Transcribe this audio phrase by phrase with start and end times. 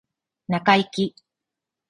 [0.47, 1.13] 中イキ